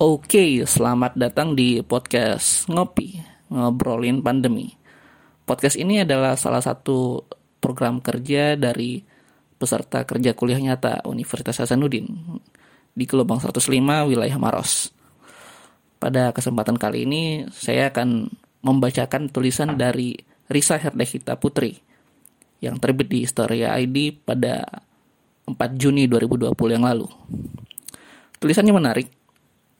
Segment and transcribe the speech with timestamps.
[0.00, 3.20] Oke, selamat datang di podcast Ngopi,
[3.52, 4.72] Ngobrolin Pandemi.
[5.44, 7.28] Podcast ini adalah salah satu
[7.60, 9.04] program kerja dari
[9.60, 12.08] peserta kerja kuliah nyata Universitas Hasanuddin
[12.96, 13.60] di Gelombang 105
[14.08, 14.88] wilayah Maros.
[16.00, 18.32] Pada kesempatan kali ini, saya akan
[18.64, 20.16] membacakan tulisan dari
[20.48, 21.76] Risa Herdehita Putri
[22.64, 24.64] yang terbit di Historia ID pada
[25.44, 27.04] 4 Juni 2020 yang lalu.
[28.40, 29.19] Tulisannya menarik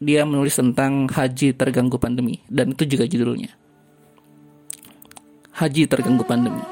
[0.00, 3.52] dia menulis tentang haji terganggu pandemi dan itu juga judulnya.
[5.52, 6.64] Haji terganggu pandemi.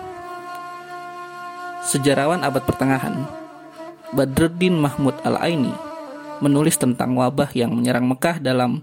[1.84, 3.28] Sejarawan abad pertengahan,
[4.16, 5.76] Badruddin Mahmud Al-Aini
[6.40, 8.80] menulis tentang wabah yang menyerang Mekah dalam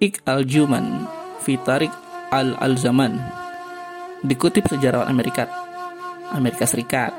[0.00, 1.04] Ik al-Juman
[1.44, 1.92] Fitarik
[2.32, 3.12] al-Al-Zaman.
[4.24, 5.44] Dikutip sejarawan Amerika
[6.32, 7.12] Amerika Serikat,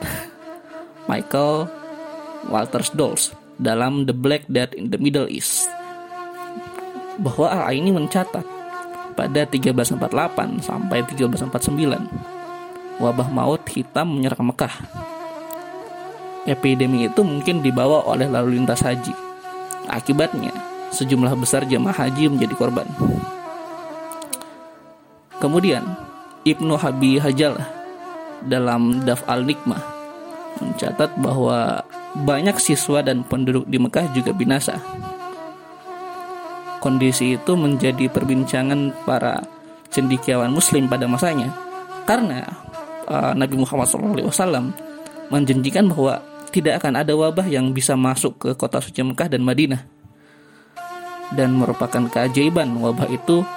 [1.10, 1.70] Michael
[2.50, 3.30] Walters Dolls
[3.62, 5.70] dalam The Black Death in the Middle East
[7.22, 8.45] bahwa al ini mencatat
[9.14, 12.33] pada 1348 sampai 1349
[13.02, 14.73] wabah maut hitam menyerang Mekah.
[16.44, 19.16] Epidemi itu mungkin dibawa oleh lalu lintas haji.
[19.88, 20.52] Akibatnya,
[20.91, 22.88] sejumlah besar jemaah haji menjadi korban.
[25.39, 25.84] Kemudian,
[26.44, 27.67] Ibnu Habi Hajalah
[28.44, 29.80] dalam Daf al-Nikmah
[30.59, 31.81] mencatat bahwa
[32.14, 34.78] banyak siswa dan penduduk di Mekah juga binasa
[36.84, 39.39] Kondisi itu menjadi perbincangan para
[39.88, 41.56] cendikiawan Muslim pada masanya,
[42.03, 42.44] karena
[43.08, 44.75] uh, Nabi Muhammad SAW
[45.31, 46.20] menjanjikan bahwa
[46.52, 49.80] tidak akan ada wabah yang bisa masuk ke kota suci Mekah dan Madinah,
[51.31, 53.47] dan merupakan keajaiban wabah itu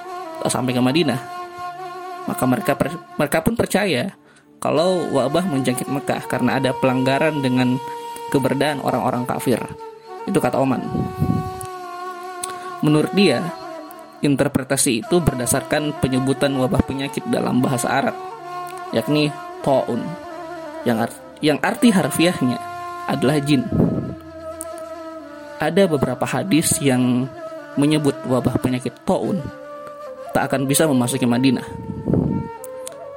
[0.47, 1.19] sampai ke Madinah.
[2.31, 2.79] Maka mereka
[3.19, 4.15] mereka pun percaya
[4.63, 7.75] kalau wabah menjangkit Mekah karena ada pelanggaran dengan
[8.31, 9.59] keberadaan orang-orang kafir.
[10.23, 10.79] Itu kata Oman.
[12.85, 13.41] Menurut dia,
[14.21, 18.15] interpretasi itu berdasarkan penyebutan wabah penyakit dalam bahasa Arab,
[18.93, 19.33] yakni
[19.65, 20.01] ta'un,
[20.85, 22.57] yang, art yang arti harfiahnya
[23.09, 23.65] adalah jin.
[25.57, 27.25] Ada beberapa hadis yang
[27.77, 29.41] menyebut wabah penyakit ta'un
[30.37, 31.65] tak akan bisa memasuki Madinah.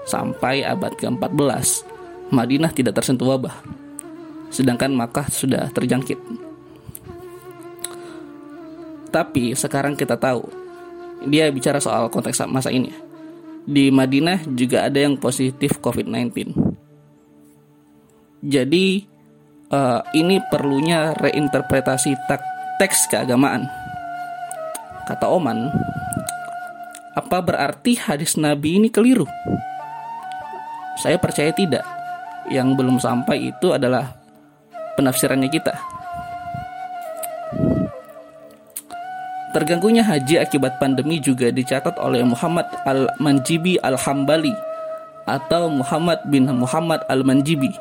[0.08, 1.84] Sampai abad ke-14,
[2.32, 3.60] Madinah tidak tersentuh wabah,
[4.48, 6.49] sedangkan Makkah sudah terjangkit.
[9.10, 10.46] Tapi sekarang kita tahu
[11.26, 12.88] dia bicara soal konteks masa ini.
[13.66, 16.56] Di Madinah juga ada yang positif COVID-19.
[18.40, 19.04] Jadi
[19.68, 22.16] uh, ini perlunya reinterpretasi
[22.80, 23.68] teks keagamaan.
[25.04, 25.68] Kata Oman,
[27.12, 29.28] apa berarti hadis Nabi ini keliru?
[30.96, 31.84] Saya percaya tidak.
[32.48, 34.16] Yang belum sampai itu adalah
[34.96, 35.99] penafsirannya kita.
[39.50, 44.54] Terganggunya haji akibat pandemi juga dicatat oleh Muhammad Al-Manjibi Al-Hambali
[45.26, 47.74] atau Muhammad bin Muhammad Al-Manjibi.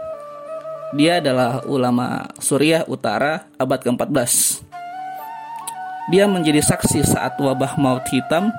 [0.97, 4.65] Dia adalah ulama Suriah Utara abad ke-14.
[6.09, 8.49] Dia menjadi saksi saat wabah maut hitam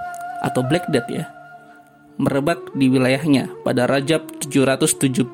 [0.46, 1.26] atau Black Death ya
[2.20, 5.24] merebak di wilayahnya pada Rajab 775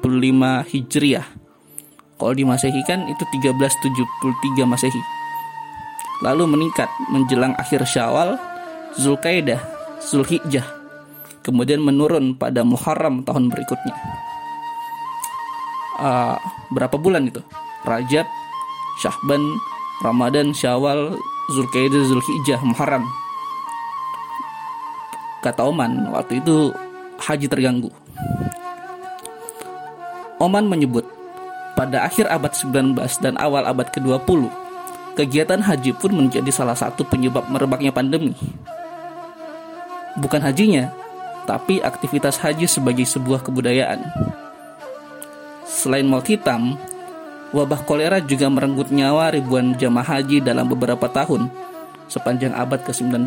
[0.71, 1.27] Hijriah.
[2.17, 5.16] Kalau di Masehi kan itu 1373 Masehi
[6.25, 8.41] lalu meningkat menjelang akhir Syawal,
[8.97, 9.61] Zulkaidah,
[10.01, 10.65] Zulhijjah,
[11.45, 13.95] kemudian menurun pada Muharram tahun berikutnya.
[15.97, 16.37] Uh,
[16.73, 17.41] berapa bulan itu?
[17.85, 18.27] Rajab,
[19.01, 19.41] Syahban,
[20.03, 21.17] Ramadan, Syawal,
[21.53, 23.07] Zulkaidah, Zulhijjah, Muharram.
[25.45, 26.75] Kata Oman, waktu itu
[27.23, 27.93] haji terganggu.
[30.37, 31.07] Oman menyebut,
[31.79, 34.66] pada akhir abad 19 dan awal abad ke-20,
[35.17, 38.37] kegiatan haji pun menjadi salah satu penyebab merebaknya pandemi.
[40.21, 40.93] Bukan hajinya,
[41.49, 44.05] tapi aktivitas haji sebagai sebuah kebudayaan.
[45.65, 46.77] Selain maut hitam,
[47.57, 51.49] wabah kolera juga merenggut nyawa ribuan jamaah haji dalam beberapa tahun
[52.13, 53.27] sepanjang abad ke-19.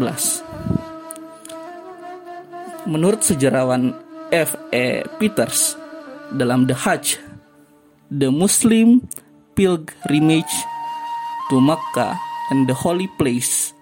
[2.89, 3.91] Menurut sejarawan
[4.29, 4.55] F.
[4.71, 5.03] E.
[5.17, 5.75] Peters
[6.29, 7.17] dalam The Hajj,
[8.13, 9.03] The Muslim
[9.53, 10.68] Pilgrimage
[11.49, 12.13] to Makkah
[12.53, 13.73] and the Holy Place.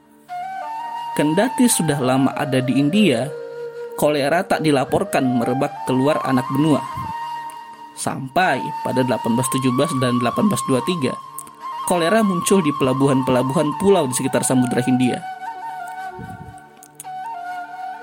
[1.19, 3.27] Kendati sudah lama ada di India,
[3.99, 6.79] kolera tak dilaporkan merebak keluar anak benua.
[7.97, 11.11] Sampai pada 1817 dan 1823,
[11.89, 15.19] kolera muncul di pelabuhan-pelabuhan pulau di sekitar Samudra Hindia.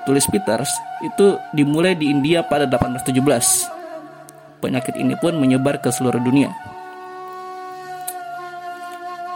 [0.05, 0.69] Tulis Peters,
[1.01, 4.61] itu dimulai di India pada 1817.
[4.61, 6.74] Penyakit ini pun menyebar ke seluruh dunia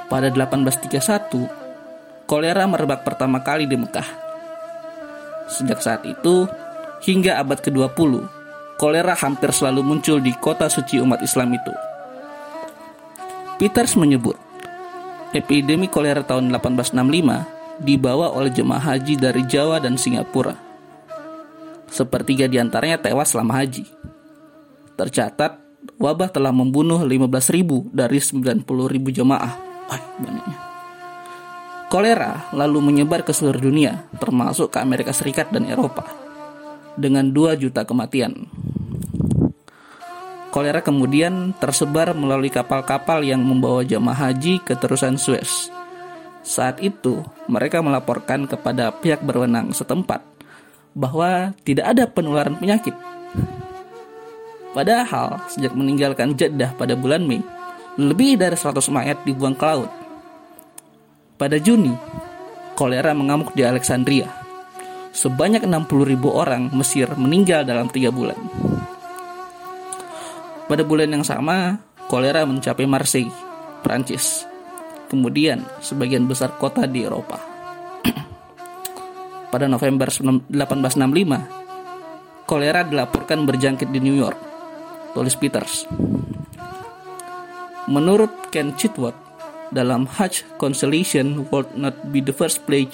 [0.09, 1.69] pada 1831
[2.29, 4.05] kolera merebak pertama kali di Mekah.
[5.49, 6.45] Sejak saat itu,
[7.01, 8.21] hingga abad ke-20,
[8.77, 11.73] kolera hampir selalu muncul di kota suci umat Islam itu.
[13.57, 14.37] Peters menyebut,
[15.33, 20.53] epidemi kolera tahun 1865 dibawa oleh jemaah haji dari Jawa dan Singapura.
[21.89, 23.89] Sepertiga di antaranya tewas selama haji.
[25.01, 25.57] Tercatat,
[25.97, 29.68] wabah telah membunuh 15.000 dari 90.000 jemaah.
[29.89, 30.59] Ay, banyaknya.
[31.89, 36.05] Kolera lalu menyebar ke seluruh dunia, termasuk ke Amerika Serikat dan Eropa,
[37.01, 38.45] dengan 2 juta kematian.
[40.53, 45.73] Kolera kemudian tersebar melalui kapal-kapal yang membawa jamaah haji ke terusan Suez.
[46.45, 50.25] Saat itu, mereka melaporkan kepada pihak berwenang setempat
[50.97, 52.97] bahwa tidak ada penularan penyakit.
[54.73, 57.41] Padahal, sejak meninggalkan Jeddah pada bulan Mei,
[57.99, 59.91] lebih dari 100 mayat dibuang ke laut
[61.39, 61.95] pada Juni,
[62.75, 64.27] kolera mengamuk di Alexandria.
[65.15, 68.35] Sebanyak 60 ribu orang Mesir meninggal dalam tiga bulan.
[70.67, 71.79] Pada bulan yang sama,
[72.11, 73.31] kolera mencapai Marseille,
[73.87, 74.51] Prancis.
[75.07, 77.39] Kemudian, sebagian besar kota di Eropa.
[79.55, 84.43] Pada November 1865, kolera dilaporkan berjangkit di New York,
[85.15, 85.87] tulis Peters.
[87.89, 89.17] Menurut Ken Chitwood,
[89.73, 92.93] dalam Hajj Constellation would not be the first plague,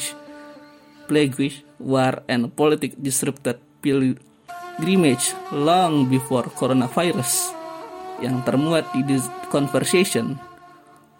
[1.11, 1.35] plague
[1.83, 7.51] war and politic disrupted pilgrimage long before coronavirus
[8.23, 9.19] yang termuat di The
[9.51, 10.39] Conversation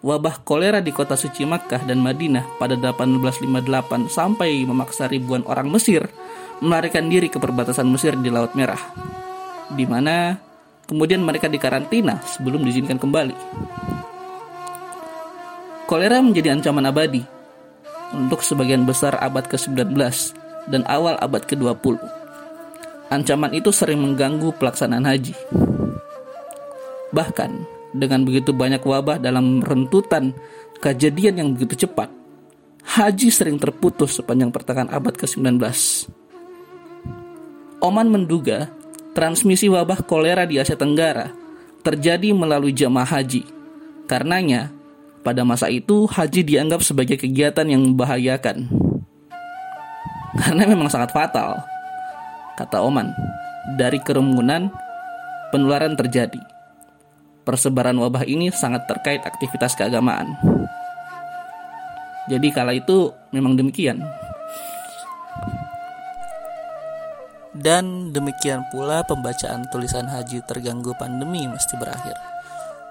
[0.05, 6.05] wabah kolera di kota suci Makkah dan Madinah pada 1858 sampai memaksa ribuan orang Mesir
[6.61, 8.79] melarikan diri ke perbatasan Mesir di Laut Merah
[9.73, 10.37] di mana
[10.85, 13.35] kemudian mereka dikarantina sebelum diizinkan kembali.
[15.85, 17.21] Kolera menjadi ancaman abadi
[18.13, 19.93] untuk sebagian besar abad ke-19
[20.69, 21.97] dan awal abad ke-20.
[23.13, 25.37] Ancaman itu sering mengganggu pelaksanaan haji.
[27.13, 27.51] Bahkan,
[27.93, 30.33] dengan begitu banyak wabah dalam rentutan
[30.81, 32.09] kejadian yang begitu cepat,
[32.97, 35.61] haji sering terputus sepanjang pertengahan abad ke-19.
[37.85, 38.73] Oman menduga
[39.15, 41.31] transmisi wabah kolera di Asia Tenggara
[41.81, 43.47] terjadi melalui jamaah haji.
[44.11, 44.75] Karenanya,
[45.23, 48.67] pada masa itu, haji dianggap sebagai kegiatan yang membahayakan.
[50.35, 51.63] Karena memang sangat fatal,
[52.59, 53.15] kata Oman.
[53.79, 54.69] Dari kerumunan,
[55.49, 56.43] penularan terjadi.
[57.47, 60.35] Persebaran wabah ini sangat terkait aktivitas keagamaan.
[62.27, 64.01] Jadi kala itu memang demikian.
[67.55, 72.19] Dan demikian pula pembacaan tulisan haji terganggu pandemi mesti berakhir.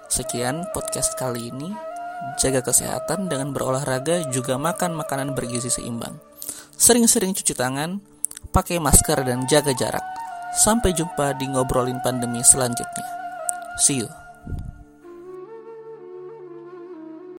[0.08, 1.68] Sekian podcast kali ini
[2.40, 6.16] jaga kesehatan dengan berolahraga juga makan makanan bergizi seimbang.
[6.80, 8.00] Sering-sering cuci tangan,
[8.56, 10.04] pakai masker dan jaga jarak.
[10.56, 13.06] Sampai jumpa di ngobrolin pandemi selanjutnya.
[13.76, 14.23] See you.